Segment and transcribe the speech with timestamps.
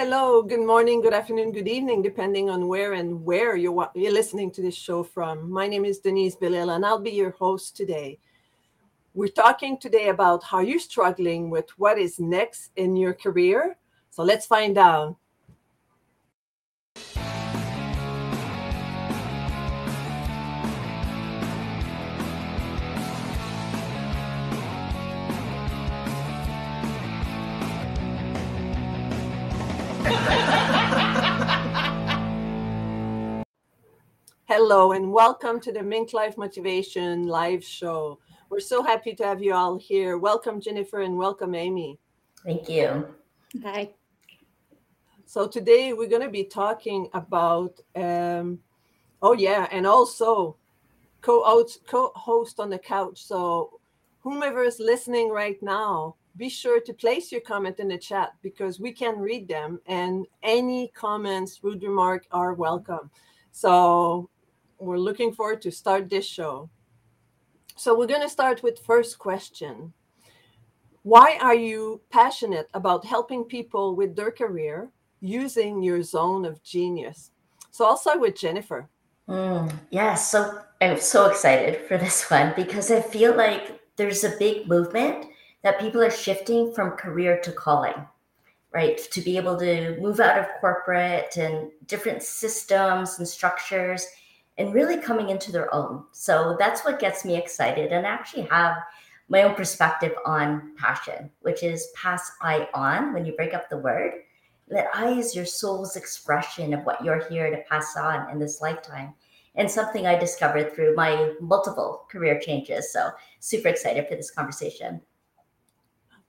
[0.00, 4.48] Hello, good morning, good afternoon, good evening, depending on where and where you're, you're listening
[4.52, 5.50] to this show from.
[5.50, 8.20] My name is Denise Belisle, and I'll be your host today.
[9.14, 13.76] We're talking today about how you're struggling with what is next in your career.
[14.10, 15.16] So let's find out.
[34.60, 38.18] Hello, and welcome to the Mink Life Motivation live show.
[38.50, 40.18] We're so happy to have you all here.
[40.18, 41.96] Welcome, Jennifer, and welcome, Aimee.
[42.44, 43.06] Thank you.
[43.62, 43.90] Hi.
[45.26, 48.58] So, today we're going to be talking about, um,
[49.22, 50.56] oh, yeah, and also
[51.20, 51.70] co
[52.16, 53.22] host on the couch.
[53.22, 53.78] So,
[54.22, 58.80] whomever is listening right now, be sure to place your comment in the chat because
[58.80, 63.08] we can read them, and any comments, rude remark are welcome.
[63.52, 64.28] So,
[64.78, 66.70] we're looking forward to start this show.
[67.76, 69.92] So we're going to start with first question.
[71.02, 74.90] Why are you passionate about helping people with their career
[75.20, 77.30] using your zone of genius?
[77.70, 78.88] So I'll start with Jennifer.
[79.28, 84.36] Mm, yeah, so I'm so excited for this one because I feel like there's a
[84.38, 85.26] big movement
[85.62, 88.06] that people are shifting from career to calling,
[88.72, 88.98] right?
[88.98, 94.06] To be able to move out of corporate and different systems and structures
[94.58, 96.04] and really coming into their own.
[96.12, 98.76] So that's what gets me excited and I actually have
[99.28, 103.78] my own perspective on passion, which is pass I on when you break up the
[103.78, 104.12] word.
[104.68, 108.60] That I is your soul's expression of what you're here to pass on in this
[108.60, 109.14] lifetime.
[109.54, 112.92] And something I discovered through my multiple career changes.
[112.92, 115.00] So super excited for this conversation.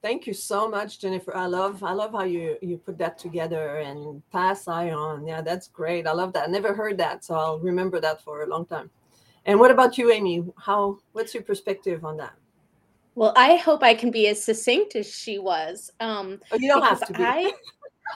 [0.01, 1.35] Thank you so much, Jennifer.
[1.35, 5.27] I love I love how you you put that together and pass I on.
[5.27, 6.07] Yeah, that's great.
[6.07, 6.47] I love that.
[6.47, 8.89] I never heard that, so I'll remember that for a long time.
[9.45, 10.45] And what about you, Aimee?
[10.57, 12.33] How what's your perspective on that?
[13.15, 15.91] Well, I hope I can be as succinct as she was.
[15.99, 17.21] Um, oh, you don't have to be.
[17.21, 17.51] I,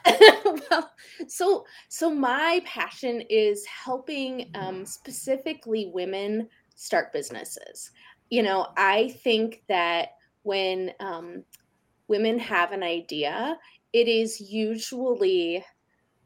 [0.72, 0.90] well,
[1.28, 7.92] so so my passion is helping um, specifically women start businesses.
[8.30, 10.12] You know, I think that
[10.44, 11.44] when um,
[12.08, 13.58] women have an idea,
[13.94, 15.64] it is usually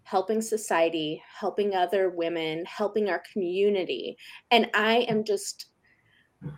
[0.04, 4.18] helping society, helping other women, helping our community.
[4.52, 5.68] And I am just,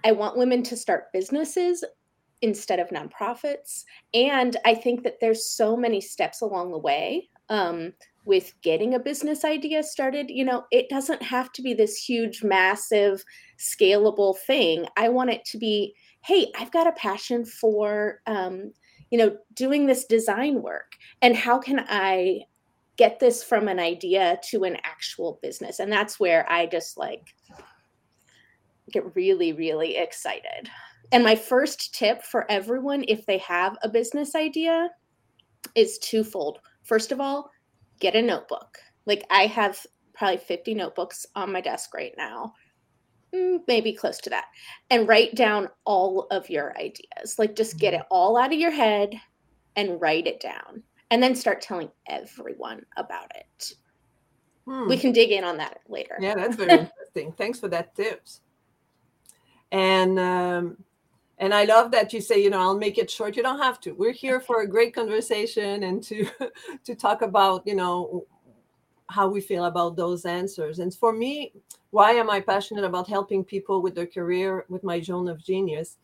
[0.06, 1.84] I want women to start businesses
[2.42, 3.84] instead of nonprofits.
[4.14, 7.94] And I think that there's so many steps along the way um,
[8.24, 10.30] with getting a business idea started.
[10.30, 13.24] You know, it doesn't have to be this huge, massive,
[13.58, 14.86] scalable thing.
[14.96, 18.74] I want it to be hey, I've got a passion for um,
[19.10, 22.42] you know doing this design work and how can i
[23.00, 25.80] get this from an idea to an actual business?
[25.80, 27.34] And that's where i just like
[28.92, 30.70] get really really excited.
[31.12, 34.90] And my first tip for everyone if they have a business idea
[35.76, 36.60] is twofold.
[36.84, 37.50] First of all
[38.02, 38.78] get a notebook.
[39.06, 39.80] Like i have
[40.14, 42.54] probably 50 notebooks on my desk right now
[43.68, 44.46] maybe close to that
[44.90, 47.38] and write down all of your ideas.
[47.38, 48.08] Like just get it mm-hmm.
[48.12, 49.20] all out of your head
[49.76, 53.74] and write it down and then start telling everyone about it.
[54.66, 54.88] Hmm.
[54.88, 56.18] we can dig in on that later.
[56.20, 57.32] Yeah that's very interesting.
[57.34, 58.42] Thanks for that tips.
[59.72, 60.78] And um
[61.38, 63.36] and i love that you say you know i'll make it short.
[63.36, 63.94] You don't have to.
[63.94, 66.28] We're here for a great conversation and to
[66.84, 68.26] to talk about you know
[69.10, 70.80] how we feel about those answers.
[70.80, 71.52] And for me,
[71.90, 75.98] why am I passionate about helping people with their career with my zone of genius?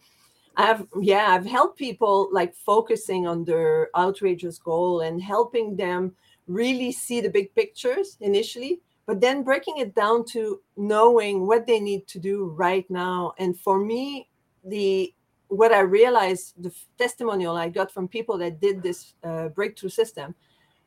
[0.58, 6.16] I've yeah, I've helped people like focusing on their outrageous goal and helping them
[6.48, 11.80] really see the big pictures initially, but then breaking it down to knowing what they
[11.80, 13.34] need to do right now.
[13.38, 14.30] And for me,
[14.64, 15.14] the
[15.48, 20.34] what I realized, the testimonial I got from people that did this uh, breakthrough system,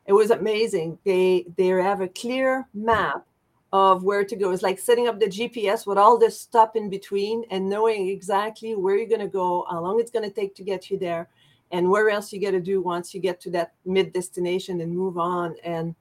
[0.08, 0.98] it was amazing.
[1.04, 3.26] They they have a clear map
[3.74, 4.50] of where to go.
[4.50, 8.74] It's like setting up the GPS with all this stuff in between and knowing exactly
[8.74, 11.28] where you're going to go, how long it's going to take to get you there,
[11.72, 14.96] and where else you got to do once you get to that mid destination and
[14.96, 15.54] move on.
[15.62, 15.94] And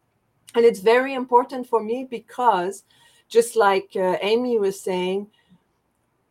[0.55, 2.85] and it's very important for me because
[3.27, 5.27] just like uh, Aimee was saying,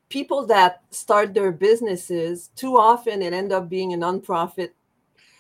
[0.09, 4.71] people that start their businesses too often it end up being a nonprofit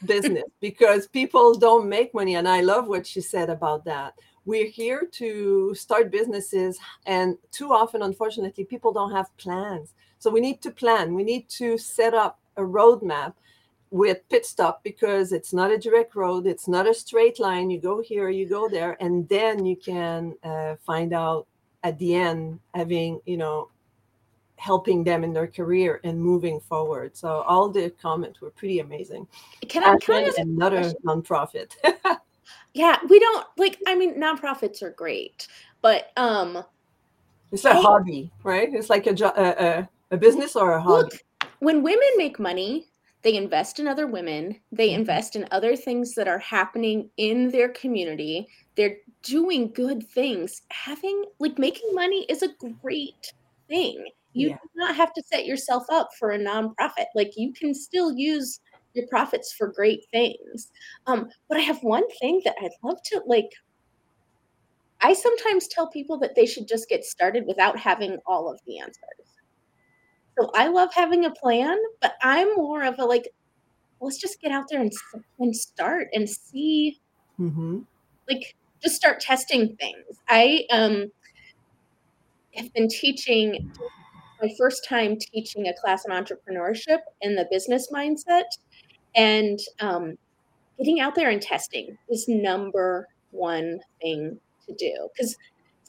[0.04, 2.34] business because people don't make money.
[2.34, 4.14] And I love what she said about that.
[4.44, 9.92] We're here to start businesses, and too often, unfortunately, people don't have plans.
[10.20, 11.14] So we need to plan.
[11.14, 13.34] We need to set up a roadmap
[13.90, 17.80] with pit stop because it's not a direct road it's not a straight line you
[17.80, 21.46] go here you go there and then you can uh, find out
[21.84, 23.68] at the end having you know
[24.56, 27.16] helping them in their career and moving forward.
[27.16, 29.26] So all the comments were pretty amazing.
[29.68, 31.72] Can i, can I another nonprofit.
[32.76, 35.48] Yeah we don't like i mean nonprofits are great
[35.80, 36.62] but um
[37.50, 38.68] it's a I, hobby right?
[38.70, 41.04] It's like a, a, a business or a hobby?
[41.04, 41.24] Look,
[41.60, 42.88] when women make money
[43.22, 45.00] they invest in other women they mm-hmm.
[45.00, 48.46] invest in other things that are happening in their community.
[48.76, 50.60] They're doing good things.
[50.70, 53.32] Having like making money is a great
[53.68, 54.04] thing
[54.36, 54.56] you yeah.
[54.56, 58.60] do not have to set yourself up for a nonprofit like you can still use
[58.94, 60.70] your profits for great things
[61.06, 63.50] um but i have one thing that i'd love to like
[65.02, 68.78] i sometimes tell people that they should just get started without having all of the
[68.78, 69.36] answers
[70.38, 73.28] so I love having a plan, but I'm more of a like,
[74.00, 74.92] let's just get out there and
[75.38, 77.00] and start and see,
[77.40, 77.80] mm-hmm.
[78.28, 80.20] like just start testing things.
[80.28, 81.10] I um
[82.54, 83.72] have been teaching
[84.46, 88.44] my first time teaching a class on entrepreneurship and the business mindset,
[89.14, 90.16] and um,
[90.78, 95.08] getting out there and testing is number one thing to do.
[95.12, 95.36] Because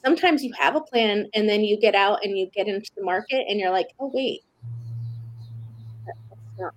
[0.03, 3.03] sometimes you have a plan and then you get out and you get into the
[3.03, 4.41] market and you're like, oh wait,
[6.05, 6.19] that's
[6.59, 6.73] not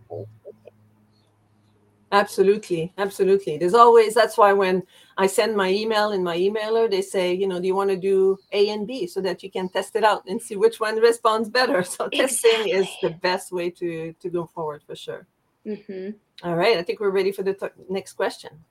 [2.12, 3.56] Absolutely, absolutely.
[3.56, 4.82] There's always that's why when
[5.16, 7.96] I send my email in my emailer, they say, you know, do you want to
[7.96, 10.96] do A and B so that you can test it out and see which one
[10.96, 11.84] responds better.
[11.90, 12.18] So exactly.
[12.18, 15.26] testing is the best way to to go forward for sure.
[15.64, 16.10] Mm-hmm.
[16.42, 18.64] All right, I think we're ready for the t- next question.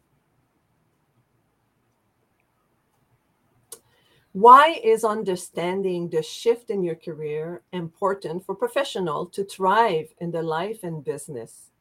[4.33, 10.44] Why is understanding the shift in your career important for professional to thrive in the
[10.44, 11.71] life and business?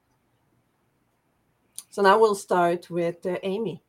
[1.90, 3.82] So now we'll start with uh, Aimee.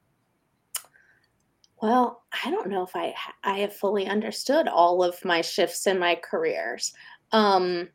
[1.81, 3.13] Well, I don't know if I
[3.43, 6.93] I have fully understood all of my shifts in my careers.
[7.31, 7.89] Um,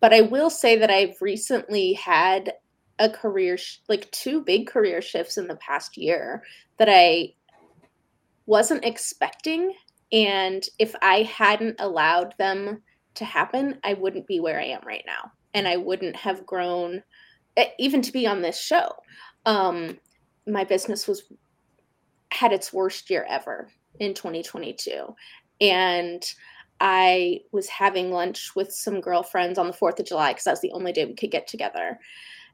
[0.00, 2.52] but I will say that I've recently had
[2.98, 6.42] a career sh- like two big career shifts in the past year
[6.78, 7.34] that I
[8.46, 9.74] wasn't expecting
[10.12, 12.82] and if I hadn't allowed them
[13.14, 15.32] to happen, I wouldn't be where I am right now.
[15.54, 17.02] And I wouldn't have grown,
[17.78, 18.92] even to be on this show.
[19.46, 19.98] Um,
[20.46, 21.22] my business was
[22.30, 25.14] had its worst year ever in 2022.
[25.60, 26.22] And
[26.80, 30.60] I was having lunch with some girlfriends on the 4th of July because that was
[30.60, 31.98] the only day we could get together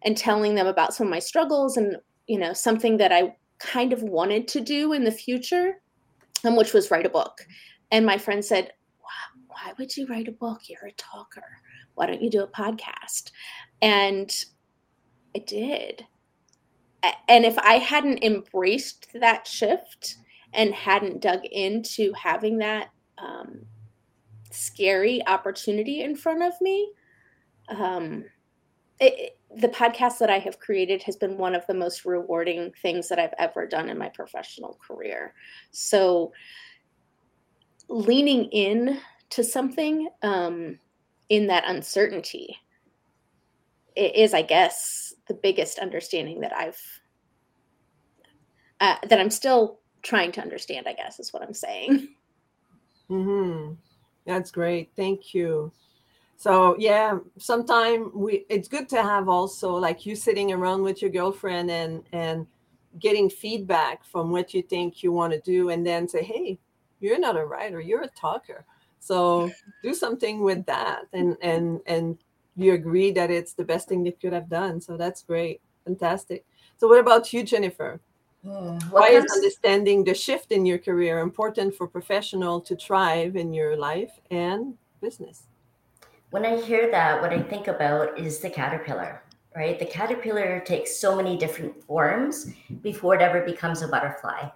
[0.04, 1.96] and telling them about some of my struggles and,
[2.28, 5.80] you know, something that I kind of wanted to do in the future
[6.44, 7.46] um, which was write a book.
[7.90, 8.72] And my friend said,
[9.48, 10.62] Why would you write a book?
[10.68, 11.44] You're a talker.
[11.94, 13.30] Why don't you do a podcast?
[13.80, 14.34] And
[15.36, 16.06] I did.
[17.28, 20.16] And if I hadn't embraced that shift
[20.52, 23.62] and hadn't dug into having that um,
[24.50, 26.92] scary opportunity in front of me,
[27.68, 28.24] um,
[29.00, 33.08] it, the podcast that I have created has been one of the most rewarding things
[33.08, 35.34] that I've ever done in my professional career.
[35.70, 36.32] So,
[37.88, 38.98] leaning in
[39.30, 40.78] to something um,
[41.28, 42.56] in that uncertainty
[43.96, 47.00] is, I guess, the biggest understanding that I've
[48.80, 50.88] uh, that I'm still trying to understand.
[50.88, 52.08] I guess is what I'm saying.
[53.08, 53.72] Hmm.
[54.24, 54.92] That's great.
[54.96, 55.70] Thank you
[56.42, 61.10] so yeah sometimes we it's good to have also like you sitting around with your
[61.10, 62.48] girlfriend and and
[62.98, 66.58] getting feedback from what you think you want to do and then say hey
[66.98, 68.64] you're not a writer you're a talker
[68.98, 69.52] so
[69.84, 72.18] do something with that and and and
[72.56, 76.44] you agree that it's the best thing you could have done so that's great fantastic
[76.76, 78.00] so what about you jennifer
[78.44, 83.52] hmm, why is understanding the shift in your career important for professional to thrive in
[83.52, 85.44] your life and business
[86.32, 89.22] when I hear that, what I think about is the caterpillar,
[89.54, 89.78] right?
[89.78, 94.48] The caterpillar takes so many different forms before it ever becomes a butterfly.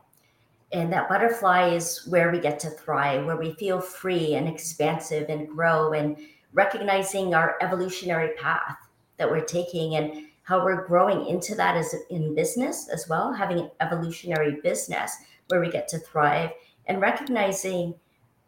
[0.72, 5.28] And that butterfly is where we get to thrive, where we feel free and expansive
[5.28, 6.16] and grow and
[6.56, 8.76] recognizing our evolutionary path
[9.18, 13.58] that we're taking and how we're growing into that as in business as well, having
[13.58, 15.14] an evolutionary business
[15.48, 16.50] where we get to thrive
[16.86, 17.94] and recognizing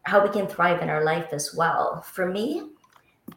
[0.03, 2.01] how we can thrive in our life as well.
[2.01, 2.71] For me,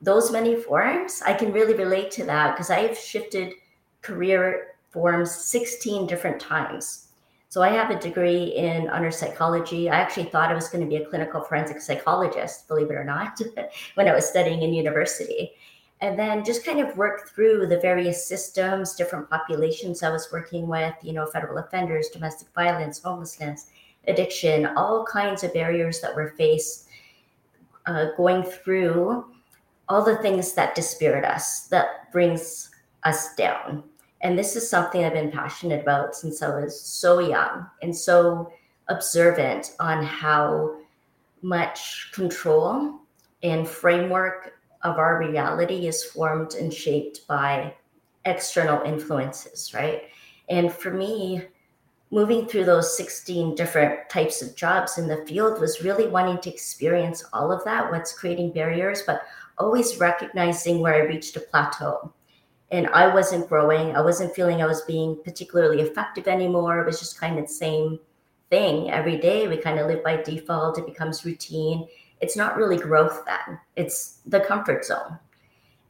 [0.00, 3.52] those many forms, I can really relate to that because I've shifted
[4.00, 7.08] career forms 16 different times.
[7.52, 9.90] So I have a degree in under psychology.
[9.90, 13.04] I actually thought I was going to be a clinical forensic psychologist, believe it or
[13.04, 13.38] not,
[13.94, 15.52] when I was studying in university.
[16.00, 20.66] and then just kind of work through the various systems, different populations I was working
[20.66, 23.66] with, you know, federal offenders, domestic violence, homelessness,
[24.08, 26.88] addiction, all kinds of barriers that were faced
[27.84, 29.26] uh, going through
[29.90, 32.70] all the things that dispirit us, that brings
[33.04, 33.84] us down.
[34.22, 38.52] And this is something I've been passionate about since I was so young and so
[38.88, 40.76] observant on how
[41.42, 43.00] much control
[43.42, 47.74] and framework of our reality is formed and shaped by
[48.24, 50.02] external influences, right?
[50.48, 51.42] And for me,
[52.12, 56.50] moving through those 16 different types of jobs in the field was really wanting to
[56.50, 59.22] experience all of that, what's creating barriers, but
[59.58, 62.12] always recognizing where I reached a plateau.
[62.72, 63.94] And I wasn't growing.
[63.94, 66.80] I wasn't feeling I was being particularly effective anymore.
[66.80, 68.00] It was just kind of the same
[68.50, 69.46] thing every day.
[69.46, 70.78] We kind of live by default.
[70.78, 71.86] It becomes routine
[72.22, 75.18] it's not really growth then, it's the comfort zone.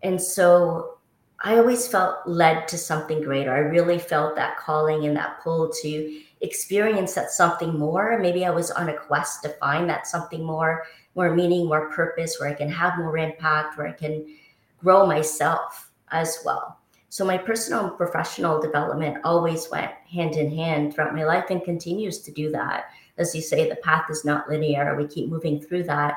[0.02, 0.98] And so
[1.44, 3.52] I always felt led to something greater.
[3.52, 8.18] I really felt that calling and that pull to experience that something more.
[8.18, 10.84] Maybe I was on a quest to find that something more,
[11.14, 14.34] more meaning, more purpose, where I can have more impact, where I can
[14.82, 16.78] grow myself as well.
[17.08, 21.62] So my personal and professional development always went hand in hand throughout my life and
[21.62, 22.86] continues to do that
[23.18, 24.96] as you say, the path is not linear.
[24.96, 26.14] We keep moving through that.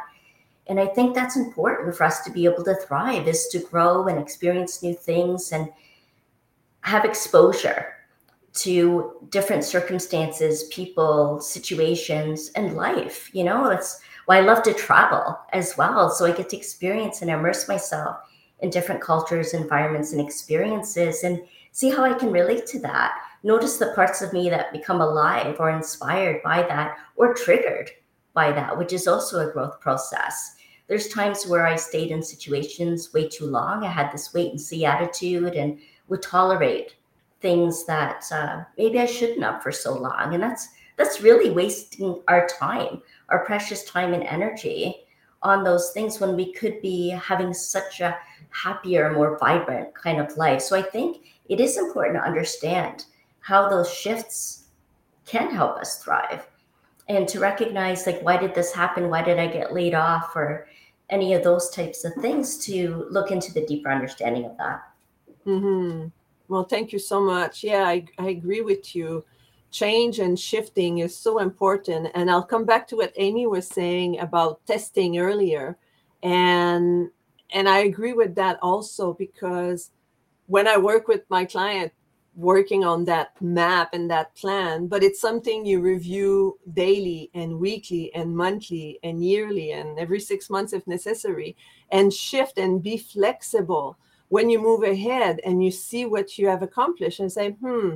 [0.68, 4.08] And I think that's important for us to be able to thrive is to grow
[4.08, 5.70] and experience new things and
[6.82, 7.94] have exposure
[8.54, 13.30] to different circumstances, people, situations, and life.
[13.34, 16.10] You know, it's why I love to travel as well.
[16.10, 18.18] So I get to experience and immerse myself
[18.62, 23.14] in different cultures, environments, and experiences and see how I can relate to that
[23.46, 27.92] notice the parts of me that become alive or inspired by that or triggered
[28.34, 30.56] by that, which is also a growth process.
[30.88, 33.84] There's times where I stayed in situations way too long.
[33.84, 36.96] I had this wait and see attitude and would tolerate
[37.40, 40.34] things that uh, maybe I shouldn't have for so long.
[40.34, 45.05] And that's that's really wasting our time, our precious time and energy
[45.46, 48.18] on those things when we could be having such a
[48.50, 50.62] happier, more vibrant kind of life.
[50.62, 53.06] So I think it is important to understand
[53.40, 54.66] how those shifts
[55.26, 56.48] can help us thrive
[57.08, 59.10] and to recognize like why did this happen?
[59.10, 60.36] Why did i get laid off?
[60.36, 60.68] Or
[61.12, 64.82] any of those types of things to look into the deeper understanding of that.
[65.46, 66.08] Mm-hmm.
[66.48, 67.64] well thank you so much.
[67.64, 69.24] Yeah I, I agree with you
[69.76, 72.12] change and shifting is so important.
[72.16, 75.78] And i'll come back to what Aimee was saying about testing earlier.
[76.24, 77.10] And
[77.54, 79.92] and i agree with that also because
[80.48, 81.92] when i work with my client
[82.36, 88.14] working on that map and that plan, but it's something you review daily and weekly
[88.14, 91.56] and monthly and yearly and every six months if necessary,
[91.92, 93.98] and shift and be flexible.
[94.30, 97.96] When you move ahead and you see what you have accomplished and say, hmm,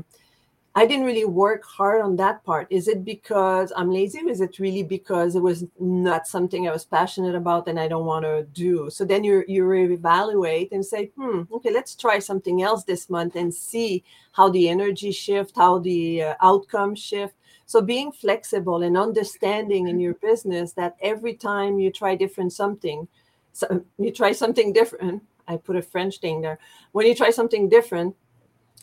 [0.79, 2.67] I didn't really work hard on that part.
[2.69, 4.19] Is it because I'm lazy?
[4.19, 7.89] Or is it really because it was not something I was passionate about and I
[7.89, 8.89] don't want to do?
[8.89, 13.36] So then you you reevaluate and say, hmm, okay, let's try something else this month
[13.36, 17.36] and see how the energy shift, how the uh, outcome shift.
[17.65, 23.05] So being flexible and understanding in your business that every time you try different something,
[23.51, 25.24] so you try something different.
[25.45, 26.57] I put a French thing there.
[26.93, 28.15] When you try something different,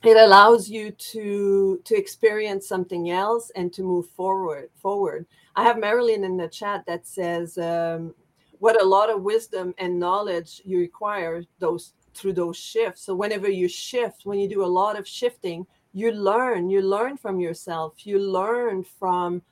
[0.05, 5.27] it allows you to to experience something else and to move forward forward.
[5.57, 8.15] I have marilyn in the chat that says um,
[8.59, 13.03] what a lot of wisdom and knowledge you require those through those shifts.
[13.03, 17.17] So whenever you shift when you do a lot of shifting you learn you learn
[17.17, 18.07] from yourself.
[18.07, 19.43] You learn from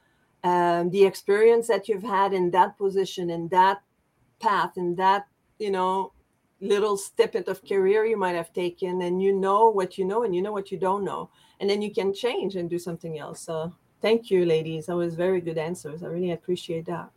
[0.44, 3.82] um, the experience that you've had in that position in that
[4.40, 5.26] path in that
[5.58, 6.12] you know
[6.60, 10.34] little snippet of career you might have taken and you know what you know and
[10.34, 11.28] you know what you don't know
[11.60, 13.40] and then you can change and do something else.
[13.40, 14.86] So thank you ladies.
[14.86, 16.02] That was very good answers.
[16.02, 17.10] I really appreciate that.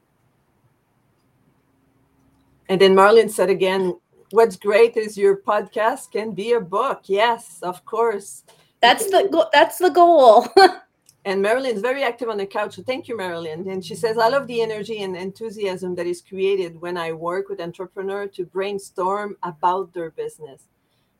[2.69, 3.97] And then marilyn said again
[4.31, 7.03] what's great is your podcast can be a book.
[7.05, 8.43] Yes of course.
[8.81, 10.47] That's the that's the goal
[11.27, 12.75] And Marilyn's very active on the couch.
[12.75, 13.69] So thank you, Marilyn.
[13.69, 17.49] And she says, I love the energy and enthusiasm that is created when I work
[17.49, 20.69] with entrepreneurs to brainstorm about their business.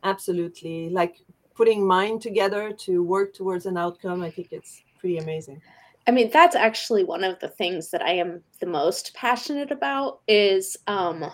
[0.06, 0.90] Absolutely.
[0.90, 1.18] Like
[1.54, 4.22] putting mind together to work towards an outcome.
[4.22, 5.62] I think it's pretty amazing.
[6.08, 10.22] I mean, that's actually one of the things that I am the most passionate about
[10.26, 11.26] is um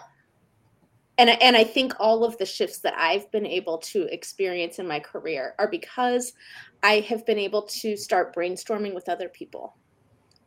[1.17, 4.88] and and I think all of the shifts that I've been able to experience in
[4.88, 6.34] my career are because
[6.82, 9.77] I have been able to start brainstorming with other people.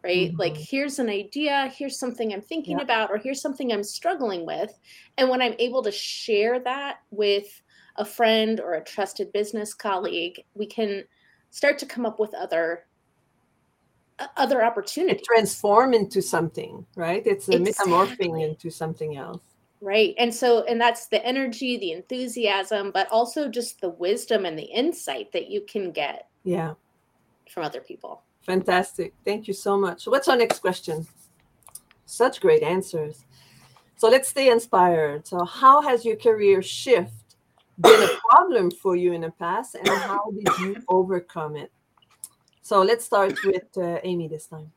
[0.06, 0.28] right?
[0.28, 0.38] Mm-hmm.
[0.38, 2.84] Like, here's an idea, here's something I'm thinking yeah.
[2.84, 4.78] about, or here's something I'm struggling with.
[5.18, 7.60] And when I'm able to share that with
[7.96, 11.04] a friend or a trusted business colleague, we can
[11.50, 12.86] start to come up with other
[14.38, 15.20] other opportunities.
[15.20, 17.22] It transform into something, right?
[17.26, 17.92] It's a exactly.
[17.92, 19.42] metamorphing into something else.
[19.80, 20.14] Right.
[20.18, 24.64] And so and that's the energy, the enthusiasm, but also just the wisdom and the
[24.64, 26.28] insight that you can get.
[26.44, 26.74] Yeah.
[27.50, 28.22] From other people.
[28.42, 29.12] Fantastic.
[29.24, 30.06] Thank you so much.
[30.06, 31.06] What's our next question?
[32.06, 33.24] Such great answers.
[33.96, 35.26] So let's stay inspired.
[35.26, 37.36] So how has your career shift
[37.78, 41.72] been a problem for you in the past and how did you overcome it?
[42.62, 44.72] So let's start with uh, Aimee this time.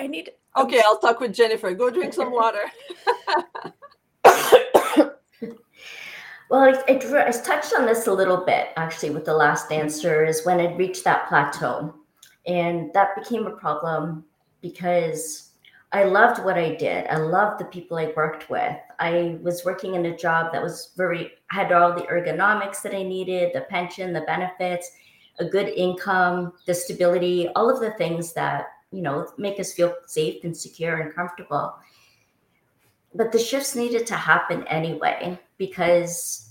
[0.00, 0.30] I need.
[0.56, 1.72] Okay, I'll talk with Jennifer.
[1.74, 2.64] Go drink some water.
[6.48, 10.24] well, I, I, I, touched on this a little bit actually with the last answer
[10.24, 11.94] is when it reached that plateau.
[12.46, 14.24] And that became a problem
[14.60, 15.50] because
[15.92, 17.06] I loved what I did.
[17.06, 18.76] I loved the people I worked with.
[18.98, 23.02] I was working in a job that was very, had all the ergonomics that I
[23.02, 24.90] needed, the pension, the benefits
[25.40, 29.94] a good income, the stability, all of the things that, you know, make us feel
[30.06, 31.74] safe and secure and comfortable.
[33.14, 36.50] But the shifts needed to happen anyway because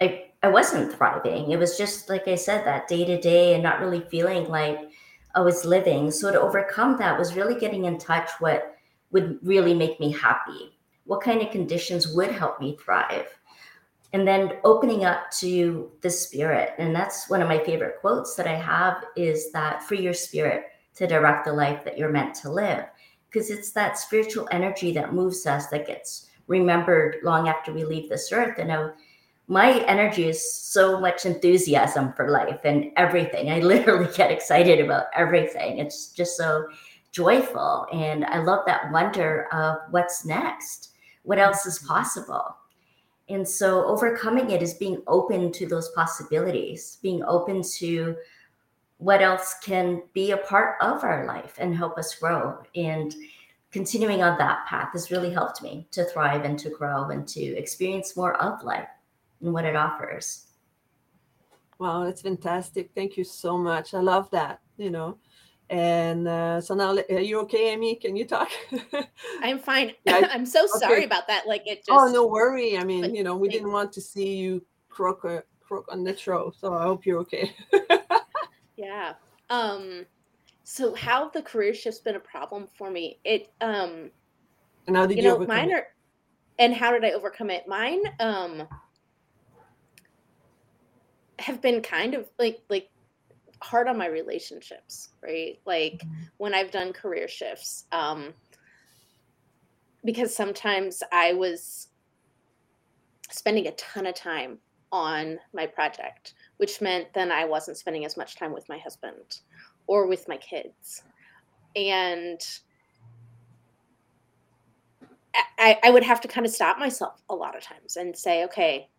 [0.00, 1.50] I I wasn't thriving.
[1.50, 4.90] It was just like I said, that day to day and not really feeling like
[5.34, 6.10] I was living.
[6.10, 8.76] So to overcome that was really getting in touch what
[9.12, 10.76] would really make me happy.
[11.04, 13.26] What kind of conditions would help me thrive?
[14.12, 18.46] and then opening up to the spirit and that's one of my favorite quotes that
[18.46, 20.64] i have is that free your spirit
[21.00, 22.84] to direct the life that you're meant to live.
[23.28, 28.08] Because it's that spiritual energy that moves us that gets remembered long after we leave
[28.08, 28.90] this earth and I,
[29.46, 33.50] my energy is so much enthusiasm for life and everything.
[33.50, 35.78] I literally get excited about everything.
[35.78, 36.68] It's just so
[37.12, 40.90] joyful and i love that wonder of what's next
[41.22, 41.88] what else is mm-hmm.
[41.88, 42.56] possible.
[43.28, 48.16] And so overcoming it is being open to those possibilities, being open to
[49.00, 52.62] what else can be a part of our life and help us grow.
[52.76, 53.14] And
[53.72, 57.40] continuing on that path has really helped me to thrive and to grow and to
[57.40, 58.88] experience more of life
[59.40, 60.48] and what it offers.
[61.78, 62.90] Wow, that's fantastic.
[62.94, 63.94] Thank you so much.
[63.94, 65.16] I love that, you know.
[65.70, 67.94] And uh, so now, are you okay, Aimee?
[67.94, 68.50] Can you talk?
[69.40, 69.92] I'm fine.
[70.04, 71.04] Yeah, I'm so sorry okay.
[71.04, 71.46] about that.
[71.46, 72.10] Like it oh, just.
[72.10, 72.76] Oh no worry.
[72.76, 76.14] I mean, you know, we didn't want to see you croak uh, croak on the
[76.14, 77.54] show, so I hope you're okay.
[78.80, 79.12] yeah.
[79.50, 80.06] Um.
[80.64, 83.18] So how the career shift's been a problem for me?
[83.24, 84.10] It um.
[84.86, 85.86] And how did you, you know mine are,
[86.58, 87.68] and how did I overcome it?
[87.68, 88.66] Mine um
[91.38, 92.88] have been kind of like like
[93.62, 95.58] hard on my relationships, right?
[95.66, 96.22] Like mm-hmm.
[96.38, 98.32] when I've done career shifts, um,
[100.04, 101.88] because sometimes I was
[103.30, 104.58] spending a ton of time
[104.92, 109.38] on my project, which meant then I wasn't spending as much time with my husband
[109.86, 111.02] or with my kids.
[111.74, 112.38] And
[115.58, 118.44] I, I would have to kind of stop myself a lot of times and say,
[118.44, 118.90] okay,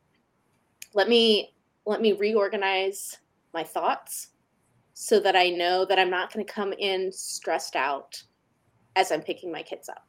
[0.96, 1.54] let me
[1.86, 3.20] let me reorganize
[3.54, 4.30] my thoughts
[4.96, 8.24] so that I know that I'm not going to come in stressed out
[8.96, 10.08] as I'm picking my kids up.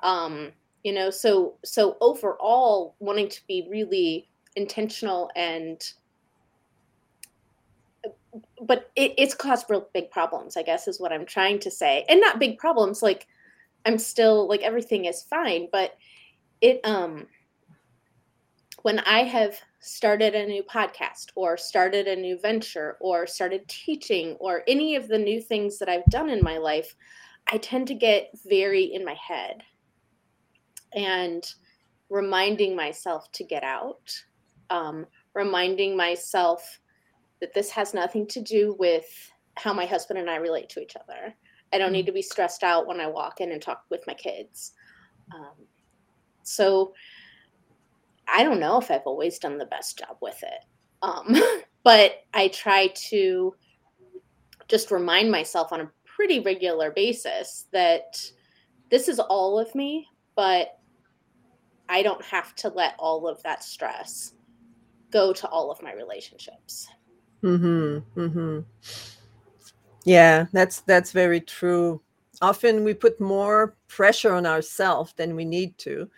[0.00, 0.52] Um,
[0.84, 5.82] you know, so so overall, wanting to be really intentional and
[8.66, 12.04] but it, it's caused real big problems i guess is what i'm trying to say.
[12.08, 13.26] And not big problems like
[13.86, 15.96] i'm still like everything is fine but
[16.60, 17.26] it um
[18.82, 24.32] when i have started a new podcast or started a new venture or started teaching
[24.40, 26.94] or any of the new things that I've done in my life,
[27.50, 29.62] I tend to get very in my head
[30.94, 31.44] and
[32.10, 34.12] reminding myself to get out,
[34.70, 36.80] um, reminding myself
[37.40, 39.06] that this has nothing to do with
[39.56, 41.34] how my husband and I relate to each other.
[41.72, 42.06] I don't need mm.
[42.06, 44.72] to be stressed out when I walk in and talk with my kids.
[45.34, 45.66] Um,
[46.42, 46.94] so,
[48.26, 50.64] I don't know if I've always done the best job with it.
[51.02, 51.36] Um,
[51.84, 53.54] but I try to
[54.68, 58.20] just remind myself on a pretty regular basis that
[58.90, 60.78] this is all of me, but
[61.88, 64.34] I don't have to let all of that stress
[65.10, 66.88] go to all of my relationships.
[67.42, 68.02] Mhm.
[68.16, 68.64] Mhm.
[70.04, 72.00] Yeah, that's that's very true.
[72.40, 76.08] Often we put more pressure on ourselves than we need to.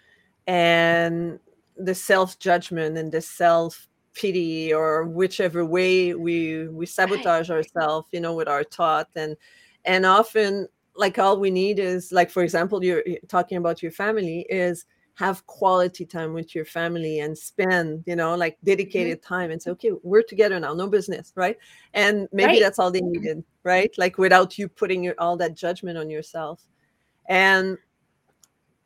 [0.46, 1.38] And
[1.76, 7.56] the self judgment and the self pity or whichever way we we sabotage right.
[7.56, 9.36] ourselves you know with our thought and
[9.84, 14.44] and often like all we need is like for example you're talking about your family
[14.50, 18.66] is have quality time with your family and spend you know like mm-hmm.
[18.66, 19.34] dedicated mm-hmm.
[19.34, 21.58] time and say okay we're together now no business right
[21.94, 22.60] and maybe right.
[22.60, 26.66] that's all they needed right like without you putting your, all that judgment on yourself
[27.28, 27.76] and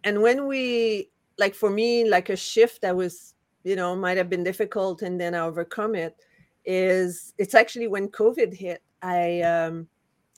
[0.02, 4.28] and when we like for me like a shift that was you know might have
[4.28, 6.16] been difficult and then i overcome it
[6.64, 9.86] is it's actually when covid hit i um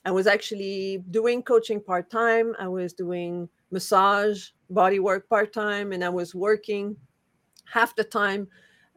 [0.05, 6.09] i was actually doing coaching part-time i was doing massage body work part-time and i
[6.09, 6.95] was working
[7.65, 8.47] half the time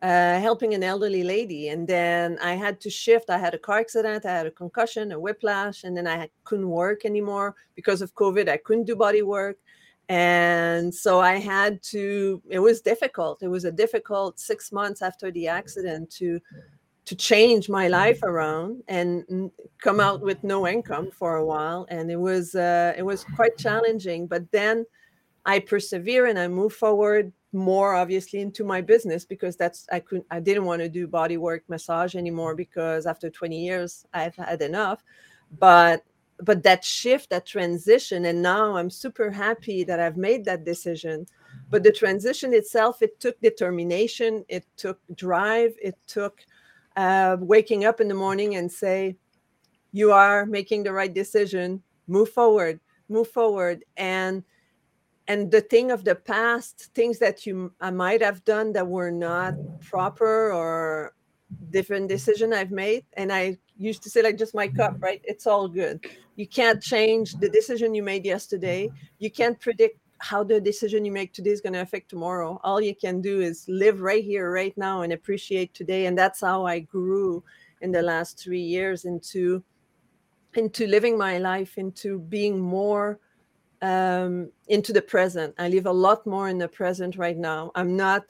[0.02, 1.68] uh, helping an elderly lady.
[1.68, 3.28] And then i had to shift.
[3.28, 6.68] I had a car accident i had a concussion a whiplash and then i couldn't
[6.68, 7.54] work anymore.
[7.74, 9.58] Because of covid i couldn't do body work.
[10.08, 13.42] And so i had to it was difficult.
[13.42, 16.40] It was a difficult six months after the accident to
[17.06, 19.50] to change my life around and
[19.82, 21.86] come out with no income for a while.
[21.90, 24.26] And it was uh, it was quite challenging.
[24.26, 24.86] But then
[25.46, 30.26] i persevere and i move forward more obviously into my business because that's i couldn't
[30.30, 34.62] i didn't want to do body work massage anymore because after 20 years i've had
[34.62, 35.02] enough.
[35.58, 36.04] But
[36.42, 41.26] but that shift that transition and now i'm super happy that i've made that decision.
[41.70, 46.40] But the transition itself it took determination it took drive it took
[46.96, 49.16] uh, waking up in the morning and say
[49.92, 51.82] you are making the right decision.
[52.06, 53.84] Move forward move forward.
[53.96, 54.42] And
[55.30, 59.10] and the thing of the past things that you i might have done that were
[59.10, 59.54] not
[59.90, 61.14] proper or
[61.70, 65.22] different decision i've made and i used to say like just my cup right?
[65.24, 66.04] It's all good.
[66.36, 68.90] You can't change the decision you made yesterday.
[69.18, 72.60] You can't predict how the decision you make today is going to affect tomorrow.
[72.62, 76.42] All you can do is live right here right now and appreciate today and that's
[76.42, 77.42] how i grew
[77.80, 79.64] in the last three years into
[80.54, 83.18] into living my life into being more
[83.82, 87.96] um, into the present i live a lot more in the present right now i'm
[87.96, 88.24] not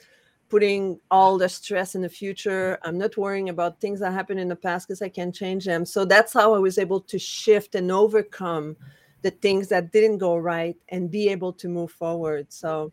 [0.51, 2.77] putting all the stress in the future.
[2.83, 5.87] I'm not worrying about things that happened in the past because I can't change them.
[5.87, 8.77] So that's how I was able to shift and overcome
[9.23, 12.53] the things that didn't go right and be able to move forward.
[12.53, 12.93] So,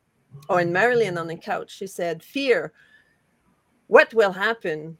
[0.50, 2.74] oh, and Marilyn on the couch, she said, Fear,
[3.88, 4.98] what will happen?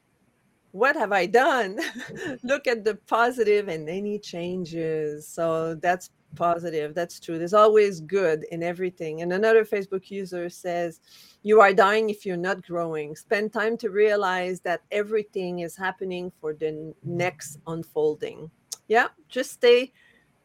[0.72, 1.80] What have I done?
[2.43, 5.28] Look at the positive and any changes.
[5.28, 6.94] So that's positive.
[6.94, 7.38] That's true.
[7.38, 9.22] There's always good in everything.
[9.22, 11.00] And another Facebook user says,
[11.44, 13.16] You are dying if you're not growing.
[13.16, 18.50] Spend time to realize that everything is happening for the next unfolding.
[18.88, 19.94] Yeah, just stay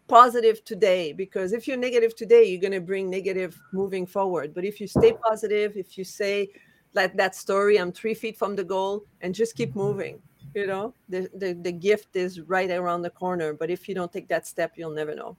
[0.08, 4.54] positive today because if you're negative today, you're going to bring negative moving forward.
[4.54, 6.48] But if you stay positive, if you say,
[6.94, 9.78] like that story, I'm three feet from the goal, and just keep mm-hmm.
[9.78, 10.22] moving
[10.54, 14.12] you know the, the the gift is right around the corner but if you don't
[14.12, 15.36] take that step you'll never know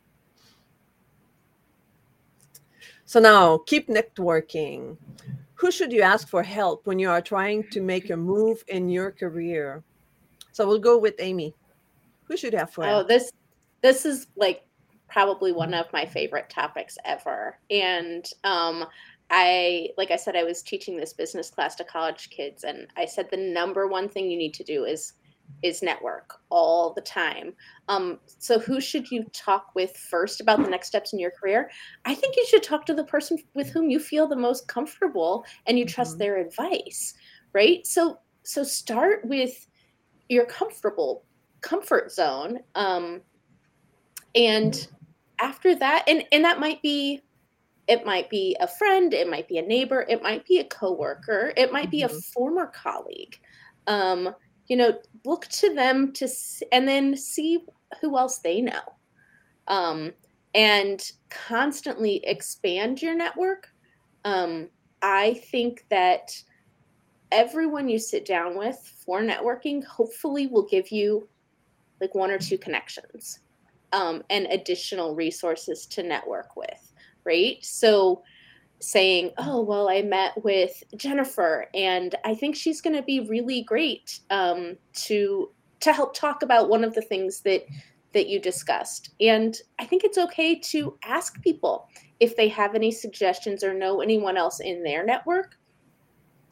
[3.13, 4.97] so now keep networking.
[5.53, 8.89] Who should you ask for help when you are trying to make a move in
[8.89, 9.83] your career?
[10.51, 11.53] So we'll go with Aimee.
[12.23, 13.05] Who should have for help?
[13.05, 13.31] oh, this
[13.83, 14.63] this is like
[15.07, 17.59] probably one of my favorite topics ever.
[17.69, 18.83] And um
[19.29, 23.05] I like I said I was teaching this business class to college kids and I
[23.05, 25.13] said the number one thing you need to do is
[25.61, 27.53] is network all the time.
[27.87, 31.69] Um, so, who should you talk with first about the next steps in your career?
[32.05, 35.45] I think you should talk to the person with whom you feel the most comfortable
[35.65, 36.19] and you trust mm-hmm.
[36.19, 37.13] their advice,
[37.53, 37.85] right?
[37.85, 39.67] So, so start with
[40.29, 41.23] your comfortable
[41.61, 43.21] comfort zone, um,
[44.35, 44.87] and
[45.39, 47.21] after that, and and that might be
[47.87, 51.51] it might be a friend it might be a neighbor it might be a coworker
[51.57, 52.17] it might be a mm-hmm.
[52.33, 53.37] former colleague
[53.87, 54.33] um,
[54.67, 56.27] you know look to them to
[56.71, 57.59] and then see
[58.01, 58.81] who else they know.
[59.67, 60.13] Um,
[60.55, 63.69] and constantly expand your network.
[64.25, 64.69] Um,
[65.01, 66.31] i think that
[67.31, 71.27] everyone you sit down with for networking hopefully will give you
[71.99, 73.39] like one or two connections
[73.91, 76.93] um, and additional resources to network with
[77.25, 77.57] right?
[77.61, 78.23] So
[78.83, 83.63] saying, "Oh, well, I met with Jennifer, and I think she's going to be really
[83.63, 87.65] great um, to to help talk about one of the things that
[88.11, 91.87] that you discussed." And I think it's okay to ask people
[92.19, 95.57] if they have any suggestions or know anyone else in their network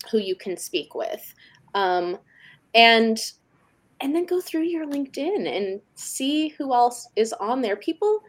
[0.09, 1.33] who you can speak with,
[1.75, 2.17] um,
[2.73, 3.19] and
[3.99, 7.75] and then go through your LinkedIn and see who else is on there.
[7.75, 8.21] People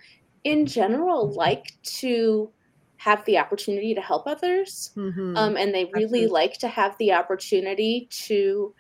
[0.44, 2.50] in general like to
[3.02, 5.36] have the opportunity to help others mm-hmm.
[5.36, 6.26] um, and they really Absolutely.
[6.28, 8.72] like to have the opportunity to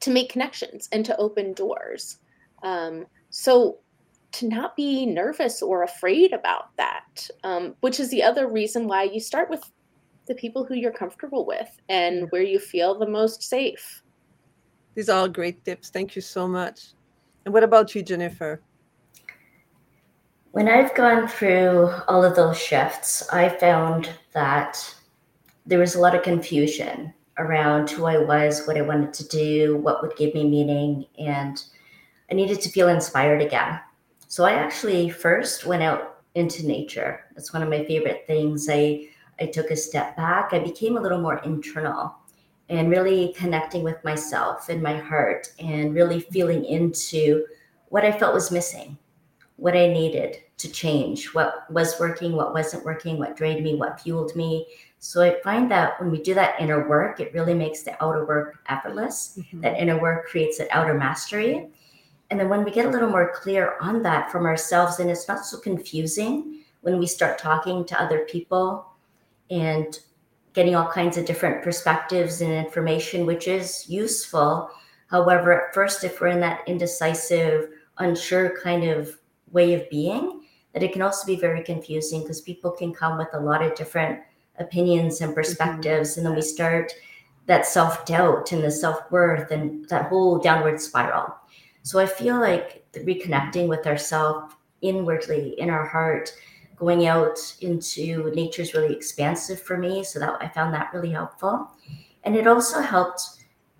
[0.00, 2.18] to make connections and to open doors
[2.62, 3.78] um, so
[4.34, 9.04] to not be nervous or afraid about that, um, which is the other reason why
[9.04, 9.62] you start with
[10.26, 14.02] the people who you're comfortable with and where you feel the most safe.
[14.96, 15.88] These are all great tips.
[15.88, 16.94] Thank you so much.
[17.44, 18.60] And what about you, Jennifer?
[20.54, 24.94] When I've gone through all of those shifts, I found that
[25.66, 29.78] there was a lot of confusion around who I was, what I wanted to do,
[29.78, 31.60] what would give me meaning, and
[32.30, 33.80] I needed to feel inspired again.
[34.28, 37.24] So I actually first went out into nature.
[37.34, 38.68] That's one of my favorite things.
[38.70, 39.08] I
[39.40, 40.50] I took a step back.
[40.52, 42.14] I became a little more internal
[42.68, 47.44] and really connecting with myself and my heart and really feeling into
[47.88, 48.96] what I felt was missing,
[49.56, 54.00] what I needed to change, what was working, what wasn't working, what drained me, what
[54.00, 54.66] fueled me.
[54.98, 58.24] So I find that when we do that inner work, it really makes the outer
[58.24, 59.38] work effortless.
[59.38, 59.60] Mm-hmm.
[59.60, 61.68] That inner work creates an outer mastery.
[62.30, 65.28] And then when we get a little more clear on that from ourselves, and it's
[65.28, 68.86] not so confusing when we start talking to other people
[69.50, 69.98] and
[70.54, 74.70] getting all kinds of different perspectives and information, which is useful.
[75.08, 79.18] However, at first, if we're in that indecisive, unsure kind of
[79.54, 80.42] way of being,
[80.74, 83.74] that it can also be very confusing because people can come with a lot of
[83.74, 84.20] different
[84.58, 85.40] opinions and mm-hmm.
[85.40, 86.10] perspectives.
[86.10, 86.20] Mm-hmm.
[86.20, 86.92] And then we start
[87.46, 91.34] that self doubt and the self worth and that whole downward spiral.
[91.82, 96.34] So I feel like reconnecting with ourselves inwardly in our heart
[96.76, 100.02] going out into nature is really expansive for me.
[100.02, 101.70] So that I found that really helpful.
[102.24, 103.22] And it also helped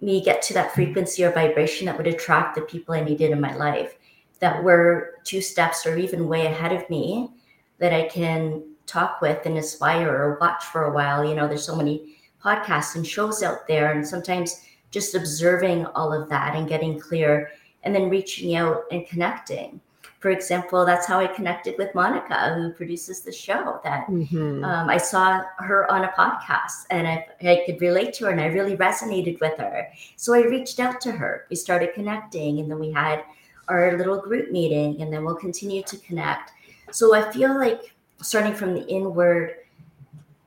[0.01, 3.41] me get to that frequency or vibration that would attract the people I needed in
[3.41, 3.97] my life
[4.45, 7.31] that were two steps or even way ahead of me
[7.79, 11.25] that I can talk with and aspire or watch for a while.
[11.25, 16.13] You know, there's so many podcasts and shows out there, and sometimes just observing all
[16.13, 17.53] of that and getting clear
[17.85, 19.81] and then reaching out and connecting
[20.25, 23.79] for example, that's how I connected with Monica, who produces the show.
[23.85, 24.65] That mm-hmm.
[24.65, 28.41] um, I saw her on a podcast and I, I, could relate to her and
[28.41, 29.87] I really resonated with her.
[30.17, 31.45] So I reached out to her.
[31.51, 33.23] We started connecting and then we had
[33.69, 36.53] our little group meeting and then we'll continue to connect.
[36.91, 39.57] So I feel like starting from the inward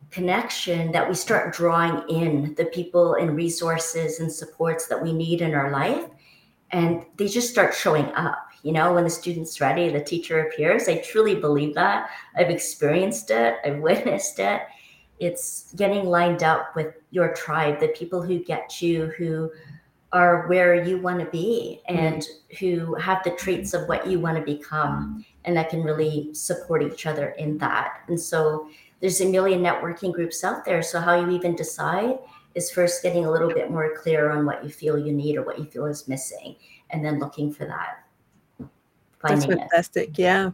[0.10, 5.42] connection that we start drawing in the people and resources and supports that we need
[5.42, 6.06] in our life
[6.72, 10.90] and they just start showing up you know, when the student's ready, the teacher appears.
[10.90, 12.10] I truly believe that.
[12.36, 14.62] I've experienced it, I've witnessed it.
[15.20, 19.52] It's getting lined up with your tribe, the people who get you, who
[20.14, 22.66] are where you want to be, and mm-hmm.
[22.66, 26.82] who have the traits of what you want to become, and that can really support
[26.82, 28.02] each other in that.
[28.08, 30.82] And so there's a million networking groups out there.
[30.82, 32.20] So, how you even decide
[32.56, 35.44] is first getting a little bit more clear on what you feel you need or
[35.44, 36.56] what you feel is missing,
[36.90, 38.04] and then looking for that
[39.24, 40.20] that's fantastic it.
[40.20, 40.52] yeah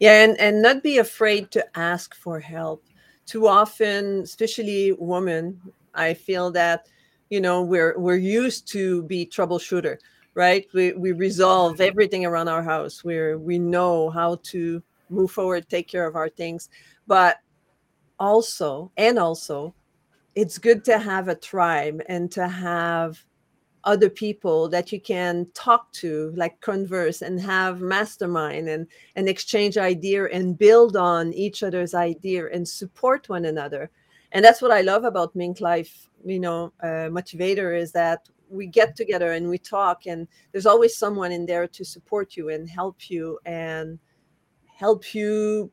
[0.00, 2.84] yeah and and not be afraid to ask for help
[3.26, 5.60] too often especially women
[5.94, 6.88] i feel that
[7.34, 9.96] you know we're we're used to be troubleshooter
[10.34, 10.66] right?
[10.74, 11.82] We we resolve mm-hmm.
[11.82, 13.04] everything around our house.
[13.04, 16.68] Where we know how to move forward take care of our things.
[17.06, 17.38] But
[18.18, 19.74] also and also
[20.34, 23.24] it's good to have a tribe and to have
[23.84, 29.76] other people that you can talk to like converse and have mastermind and and exchange
[29.76, 33.90] idea and build on each other's idea and support one another
[34.34, 38.66] and that's what i love about mink life you know uh, motivator is that we
[38.66, 42.68] get together and we talk and there's always someone in there to support you and
[42.68, 43.98] help you and
[44.66, 45.70] help you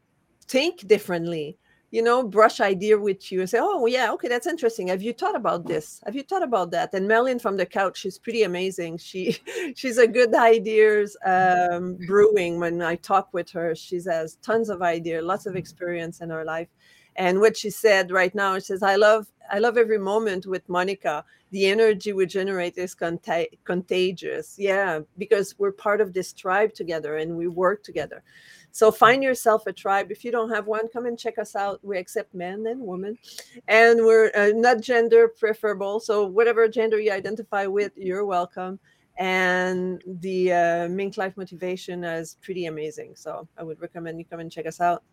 [0.47, 1.58] think differently
[1.91, 4.88] you know, brush idea with you and say, oh, yeah, okay, that's interesting.
[4.88, 6.02] Have you thought about this?
[6.06, 6.93] Have you thought about that?
[6.93, 8.97] And Marilyn from the couch, she's pretty amazing.
[8.97, 9.38] She
[9.76, 12.60] she's a good ideas um, brewing.
[12.60, 16.45] When I talk with her, she has tons of ideas, lots of experience in her
[16.45, 16.69] life.
[17.15, 20.67] And what she said right now, she says, I love I love every moment with
[20.69, 21.26] Monica.
[21.50, 24.56] The energy we generate is contag- contagious.
[24.58, 28.24] Yeah, because we're part of this tribe together and we work together.
[28.71, 30.10] So find yourself a tribe.
[30.10, 31.80] If you don't have one, come and check us out.
[31.84, 33.17] We accept men and women,
[33.67, 36.00] and we're uh, not gender preferable.
[36.00, 38.80] So whatever gender you identify with, you're welcome.
[39.17, 43.15] And the uh, Mink Life Motivation is pretty amazing.
[43.15, 45.04] So I would recommend you come and check us out.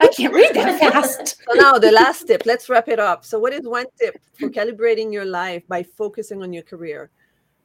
[0.00, 1.36] I can't read that fast.
[1.48, 2.42] so now the last tip.
[2.46, 3.24] Let's wrap it up.
[3.24, 7.10] So, what is one tip for calibrating your life by focusing on your career?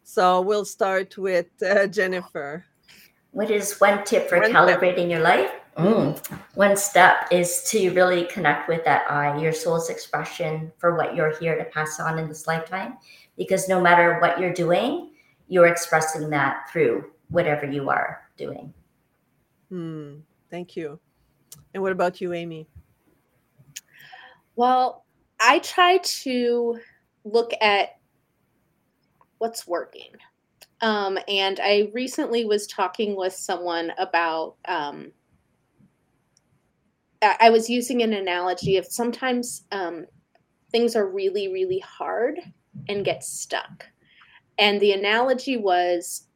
[0.08, 2.64] So we'll start with uh, Jennifer.
[3.32, 5.10] What is one tip for one calibrating tip.
[5.10, 5.52] your life?
[5.78, 6.16] Mm.
[6.54, 11.36] One step is to really connect with that I, your soul's expression for what you're
[11.40, 12.98] here to pass on in this lifetime.
[13.36, 15.10] Because no matter what you're doing,
[15.48, 18.74] you're expressing that through whatever you are doing.
[19.70, 20.18] Hmm.
[20.52, 21.00] Thank you.
[21.74, 22.68] And what about you, Aimee?
[24.56, 25.06] Well,
[25.40, 26.80] I try to
[27.24, 27.98] look at
[29.40, 30.12] what's working.
[30.82, 35.12] Um, and I recently was talking with someone about um,
[37.22, 40.06] I was using an analogy of sometimes um,
[40.72, 42.40] things are really, really hard
[42.90, 43.88] and get stuck.
[44.58, 46.28] And the analogy was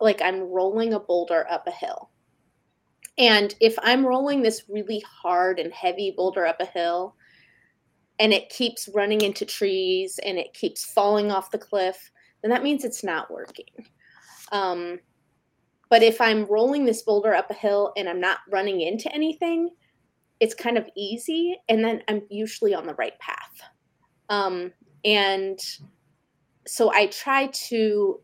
[0.00, 2.10] like I'm rolling a boulder up a hill.
[3.18, 7.14] And if I'm rolling this really hard and heavy boulder up a hill
[8.18, 12.10] and it keeps running into trees and it keeps falling off the cliff,
[12.42, 13.86] then that means it's not working.
[14.52, 15.00] Um,
[15.90, 19.70] but if I'm rolling this boulder up a hill and I'm not running into anything,
[20.40, 23.60] it's kind of easy and then i'm usually on the right path
[24.30, 24.72] um,
[25.04, 25.58] and
[26.66, 28.20] so i try to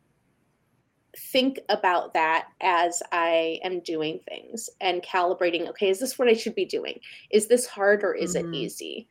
[1.19, 6.33] think about that as i am doing things and calibrating okay is this what i
[6.33, 6.99] should be doing
[7.31, 8.53] is this hard or is mm-hmm.
[8.53, 9.09] it easy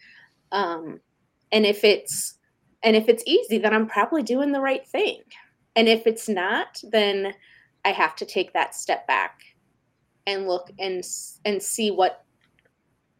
[0.51, 0.99] um,
[1.51, 2.37] and if it's
[2.83, 5.21] and if it's easy then i'm probably doing the right thing
[5.75, 7.33] and if it's not then
[7.83, 9.41] i have to take that step back
[10.27, 11.03] and look and
[11.45, 12.25] and see what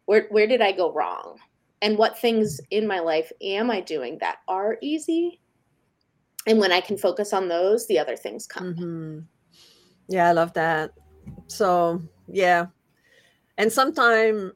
[0.06, 1.38] where where did I go wrong?
[1.82, 5.40] And what things in my life am I doing that are easy?
[6.46, 8.74] And when I can focus on those, the other things come.
[8.74, 9.18] Mm-hmm.
[10.08, 10.92] Yeah, I love that.
[11.48, 12.66] So, yeah.
[13.58, 14.52] And sometimes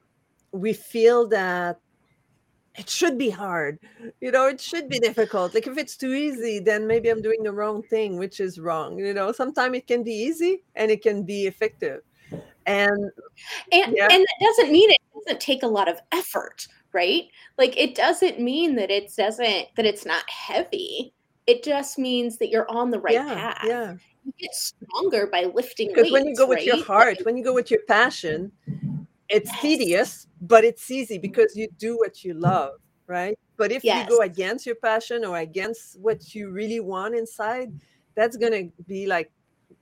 [0.52, 1.80] we feel that
[2.76, 3.80] it should be hard.
[4.20, 5.54] You know, it should be difficult.
[5.54, 8.98] Like if it's too easy, then maybe I'm doing the wrong thing, which is wrong.
[8.98, 12.02] You know, sometimes it can be easy and it can be effective
[12.66, 13.10] and
[13.72, 14.08] and yeah.
[14.10, 17.24] and that doesn't mean it doesn't take a lot of effort right
[17.58, 21.12] like it doesn't mean that it doesn't that it's not heavy
[21.50, 25.44] it just means that you're on the right yeah, path yeah you get stronger by
[25.44, 28.52] lifting because weights, when you go with your heart when you go with your passion
[29.28, 29.60] it's yes.
[29.60, 32.74] tedious but it's easy because you do what you love
[33.06, 34.08] right but if yes.
[34.08, 37.72] you go against your passion or against what you really want inside
[38.14, 39.30] that's gonna be like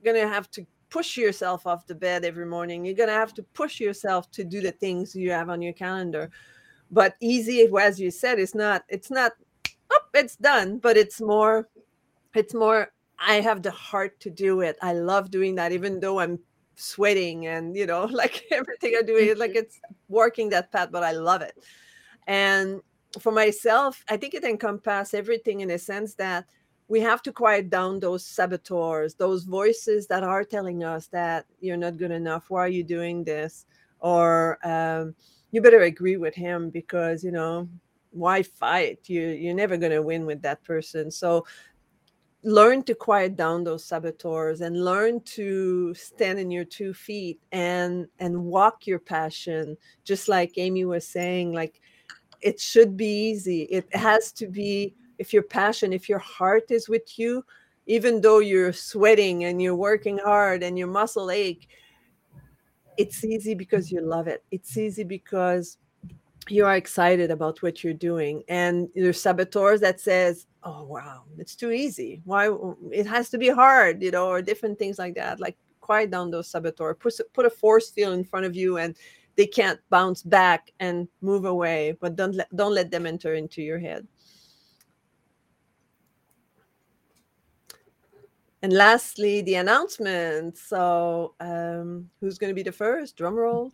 [0.03, 2.83] gonna have to push yourself off the bed every morning.
[2.83, 5.73] You're going to have to push yourself to do the things you have on your
[5.73, 6.29] calendar.
[6.91, 9.33] But easy, as you said, it's not, it's not,
[10.13, 11.67] it's done, but it's more,
[12.35, 14.77] it's more, I have the heart to do it.
[14.81, 16.39] I love doing that, even though I'm
[16.75, 21.03] sweating and, you know, like everything I do, is like it's working that path, but
[21.03, 21.57] I love it.
[22.27, 22.81] And
[23.19, 26.45] for myself, I think it encompasses everything in a sense that
[26.87, 31.77] we have to quiet down those saboteurs, those voices that are telling us that you're
[31.77, 32.49] not good enough.
[32.49, 33.65] Why are you doing this?
[33.99, 35.15] Or um,
[35.51, 37.69] you better agree with him because you know
[38.11, 38.99] why fight?
[39.07, 41.11] You you're never gonna win with that person.
[41.11, 41.45] So
[42.43, 48.07] learn to quiet down those saboteurs and learn to stand in your two feet and
[48.19, 51.81] and walk your passion just like Aimee was saying like
[52.39, 56.89] it should be easy it has to be if your passion, if your heart is
[56.89, 57.45] with you,
[57.85, 61.67] even though you're sweating and you're working hard and your muscle ache,
[62.97, 64.43] it's easy because you love it.
[64.49, 65.77] It's easy because
[66.51, 68.43] you are excited about what you're doing.
[68.47, 72.21] And there's saboteurs that says, "Oh wow, it's too easy.
[72.25, 72.49] Why
[72.91, 75.39] it has to be hard," you know, or different things like that.
[75.39, 76.97] Like quiet down those saboteurs.
[76.99, 78.95] Put put a force field in front of you and
[79.35, 83.61] they can't bounce back and move away but don't let don't let them enter into
[83.61, 84.05] your head
[88.61, 90.57] And lastly, the announcement.
[90.57, 93.15] So, um, who's going to be the first?
[93.15, 93.71] Drum roll.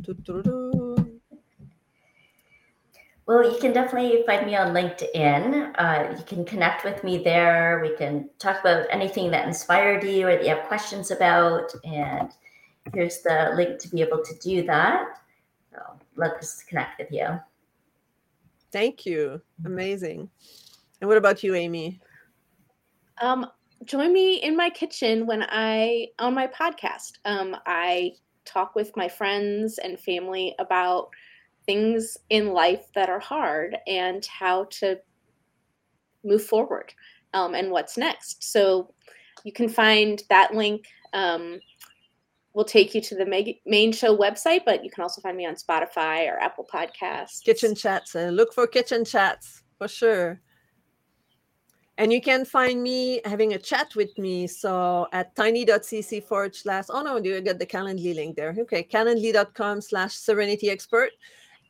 [3.27, 5.73] Well, you can definitely find me on LinkedIn.
[5.79, 7.79] Uh, you can connect with me there.
[7.81, 11.73] We can talk about anything that inspired you or that you have questions about.
[11.83, 12.31] And
[12.93, 15.21] here's the link to be able to do that.
[15.71, 15.79] So,
[16.15, 17.39] love to connect with you.
[18.71, 19.41] Thank you.
[19.65, 20.29] Amazing.
[21.01, 21.99] And what about you, Aimee?
[23.21, 23.47] Um,
[23.85, 27.13] join me in my kitchen when I on my podcast.
[27.25, 28.13] Um, I
[28.45, 31.09] talk with my friends and family about
[31.65, 34.99] things in life that are hard and how to
[36.23, 36.93] move forward
[37.33, 38.43] um, and what's next.
[38.51, 38.93] So
[39.43, 40.85] you can find that link.
[41.13, 41.59] Um,
[42.53, 43.25] will take you to the
[43.65, 47.43] main show website, but you can also find me on Spotify or Apple Podcasts.
[47.43, 48.15] Kitchen chats.
[48.15, 50.39] Uh, look for kitchen chats for sure.
[51.97, 54.47] and you can find me having a chat with me.
[54.47, 58.55] So at tiny.cc forward slash, oh no, do you get the Calendly link there.
[58.57, 61.11] Okay, calendly.com slash serenity expert.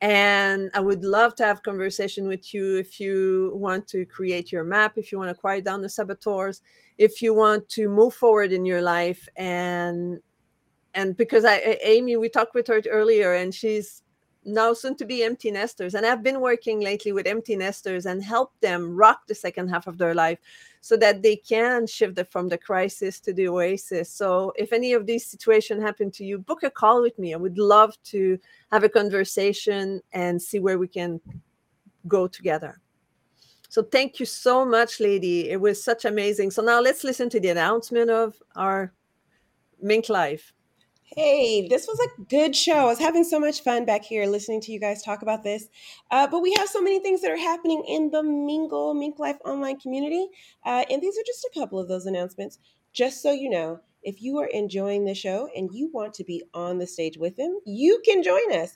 [0.01, 4.63] And I would love to have conversation with you if you want to create your
[4.63, 6.61] map, if you want to quiet down the saboteurs,
[6.97, 9.27] if you want to move forward in your life.
[9.35, 10.19] And
[10.93, 14.03] and because I Aimee, we talked with her earlier, and she's
[14.45, 15.95] now soon to be empty nesters.
[15.95, 19.87] And I've been working lately with empty nesters and help them rock the second half
[19.87, 20.39] of their life
[20.85, 24.07] so that they can shift the, from the crisis to the oasis.
[24.07, 27.33] So if any of these situations happen to you, book a call with me.
[27.33, 28.37] I would love to
[28.71, 31.19] have a conversation and see where we can
[32.07, 32.79] go together.
[33.67, 35.49] So thank you so much, lady.
[35.49, 36.51] It was such amazing.
[36.51, 38.93] So now let's listen to the announcement of our
[39.81, 40.53] Mink Life.
[41.15, 42.73] Hey, this was a good show.
[42.73, 45.69] I was having so much fun back here listening to you guys talk about this.
[46.11, 49.37] Uh, but we have so many things that are happening in the Mingle Mink Life
[49.45, 50.27] online community.
[50.65, 52.59] Uh, and these are just a couple of those announcements.
[52.91, 56.43] Just so you know, if you are enjoying the show and you want to be
[56.53, 58.73] on the stage with them, you can join us.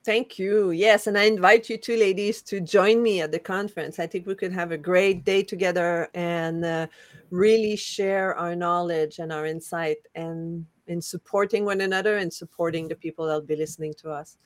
[0.04, 0.72] Thank you.
[0.72, 4.00] Yes, and I invite you two ladies to join me at the conference.
[4.00, 6.88] I think we could have a great day together and uh,
[7.30, 12.96] really share our knowledge and our insight and in supporting one another and supporting the
[12.96, 14.38] people that'll be listening to us.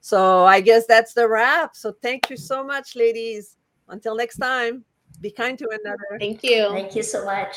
[0.00, 1.76] So I guess that's the wrap.
[1.76, 3.56] So thank you so much, ladies.
[3.88, 4.84] Until next time,
[5.20, 6.18] be kind to one another.
[6.18, 6.68] Thank you.
[6.70, 7.56] Thank you so much.